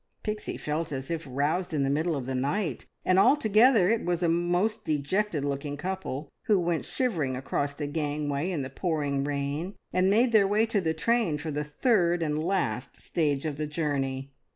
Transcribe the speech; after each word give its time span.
Pixie 0.23 0.57
felt 0.57 0.91
as 0.91 1.11
if 1.11 1.27
roused 1.29 1.75
in 1.75 1.83
the 1.83 1.89
middle 1.91 2.15
of 2.15 2.25
the 2.25 2.33
night, 2.33 2.87
and 3.05 3.19
altogether 3.19 3.87
it 3.87 4.03
was 4.03 4.23
a 4.23 4.27
most 4.27 4.83
dejected 4.83 5.45
looking 5.45 5.77
couple 5.77 6.27
who 6.45 6.59
went 6.59 6.85
shivering 6.85 7.35
across 7.35 7.75
the 7.75 7.85
gangway 7.85 8.49
in 8.49 8.63
the 8.63 8.71
pouring 8.71 9.23
rain 9.23 9.75
and 9.93 10.09
made 10.09 10.31
their 10.31 10.47
way 10.47 10.65
to 10.65 10.81
the 10.81 10.95
train 10.95 11.37
for 11.37 11.51
the 11.51 11.63
third 11.63 12.23
and 12.23 12.43
last 12.43 12.99
stage 12.99 13.45
of 13.45 13.57
the 13.57 13.67
journey. 13.67 14.33